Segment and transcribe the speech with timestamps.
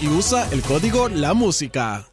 [0.00, 2.06] Y usa el código La Música.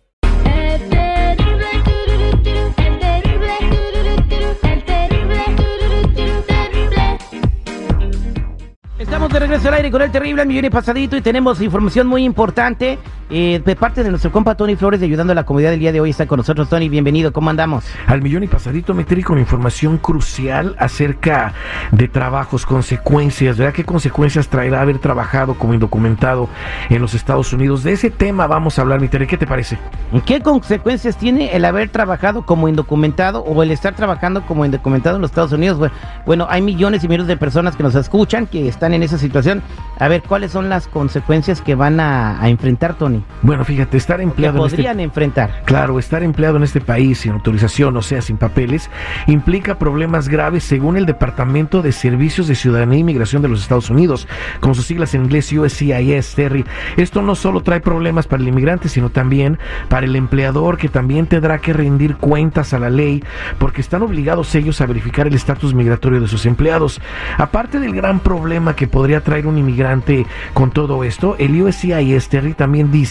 [9.00, 12.26] Estamos de regreso al aire con el terrible millón y pasadito y tenemos información muy
[12.26, 15.80] importante eh, de parte de nuestro compa Tony Flores de Ayudando a la Comunidad del
[15.80, 16.12] día de hoy.
[16.12, 17.86] Está con nosotros Tony, bienvenido, ¿cómo andamos?
[18.06, 21.54] Al millón y pasadito metí con información crucial acerca
[21.92, 23.74] de trabajos, consecuencias, ¿verdad?
[23.74, 26.50] ¿Qué consecuencias traerá haber trabajado como indocumentado
[26.90, 27.84] en los Estados Unidos?
[27.84, 29.78] De ese tema vamos a hablar, mi ¿qué te parece?
[30.26, 35.22] ¿Qué consecuencias tiene el haber trabajado como indocumentado o el estar trabajando como indocumentado en
[35.22, 35.92] los Estados Unidos?
[36.26, 39.62] Bueno, hay millones y millones de personas que nos escuchan, que están en esa situación.
[40.00, 43.17] A ver, ¿cuáles son las consecuencias que van a, enfrentar, Tony?
[43.42, 44.64] Bueno, fíjate, estar empleado...
[44.64, 45.62] Que podrían en este, enfrentar.
[45.66, 48.90] Claro, estar empleado en este país sin autorización, o sea, sin papeles,
[49.28, 53.90] implica problemas graves según el Departamento de Servicios de Ciudadanía e Inmigración de los Estados
[53.90, 54.28] Unidos,
[54.60, 56.66] con sus siglas en inglés USCIS, Terry.
[56.98, 59.58] Esto no solo trae problemas para el inmigrante, sino también
[59.90, 63.24] para el empleador, que también tendrá que rendir cuentas a la ley,
[63.60, 67.02] porque están obligados ellos a verificar el estatus migratorio de sus empleados.
[67.38, 72.54] Aparte del gran problema que podría traer un inmigrante con todo esto, el USCIS Terry
[72.54, 73.07] también dice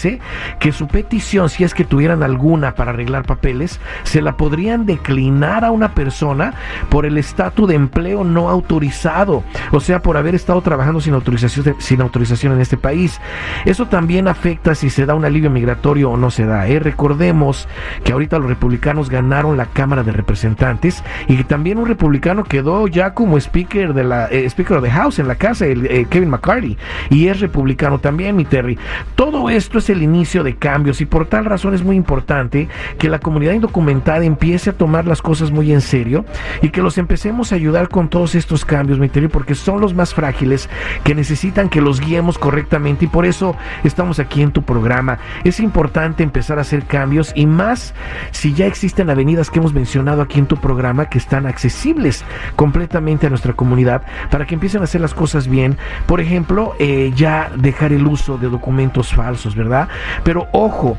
[0.59, 5.65] que su petición, si es que tuvieran alguna para arreglar papeles, se la podrían declinar
[5.65, 6.53] a una persona
[6.89, 11.75] por el estatus de empleo no autorizado, o sea, por haber estado trabajando sin autorización,
[11.79, 13.19] sin autorización en este país.
[13.65, 16.67] Eso también afecta si se da un alivio migratorio o no se da.
[16.67, 16.79] ¿eh?
[16.79, 17.67] Recordemos
[18.03, 22.87] que ahorita los republicanos ganaron la Cámara de Representantes y que también un republicano quedó
[22.87, 26.29] ya como speaker de la eh, speaker de House en la casa el, eh, Kevin
[26.29, 26.77] McCarthy,
[27.09, 28.77] y es republicano también, mi Terry.
[29.15, 32.67] Todo esto es el inicio de cambios y por tal razón es muy importante
[32.97, 36.25] que la comunidad indocumentada empiece a tomar las cosas muy en serio
[36.61, 39.93] y que los empecemos a ayudar con todos estos cambios, mi Terry, porque son los
[39.93, 40.69] más frágiles
[41.03, 45.19] que necesitan que los guiemos correctamente y por eso estamos aquí en tu programa.
[45.43, 47.93] Es importante empezar a hacer cambios y más
[48.31, 52.23] si ya existen avenidas que hemos mencionado aquí en tu programa que están accesibles
[52.55, 55.77] completamente a nuestra comunidad para que empiecen a hacer las cosas bien.
[56.05, 59.76] Por ejemplo, eh, ya dejar el uso de documentos falsos, ¿verdad?
[60.23, 60.97] Pero ojo,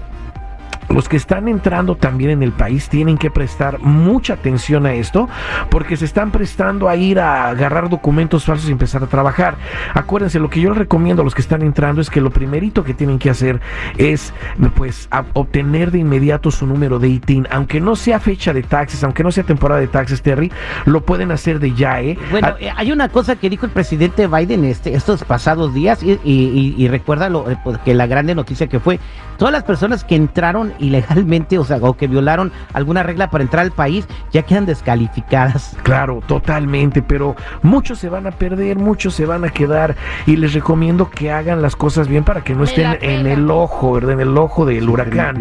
[0.89, 5.29] los que están entrando también en el país tienen que prestar mucha atención a esto
[5.71, 9.57] porque se están prestando a ir a agarrar documentos falsos y empezar a trabajar.
[9.95, 12.85] Acuérdense, lo que yo les recomiendo a los que están entrando es que lo primerito
[12.85, 13.61] que tienen que hacer
[13.97, 14.33] es
[14.77, 19.23] pues obtener de inmediato su número de ITIN, aunque no sea fecha de taxes, aunque
[19.23, 20.51] no sea temporada de taxes, Terry,
[20.85, 22.19] lo pueden hacer de ya, ¿eh?
[22.31, 26.19] Bueno, eh, hay una cosa que dijo el presidente Biden este, estos pasados días y,
[26.25, 28.99] y, recuerda lo, eh, pues, que la grande noticia que fue,
[29.37, 33.65] todas las personas que entraron ilegalmente, o sea, o que violaron alguna regla para entrar
[33.65, 35.77] al país, ya quedan descalificadas.
[35.83, 39.97] Claro, totalmente, pero muchos se van a perder, muchos se van a quedar
[40.27, 43.93] y les recomiendo que hagan las cosas bien para que no estén en el ojo,
[43.93, 44.13] ¿verdad?
[44.13, 45.39] En el ojo del huracán.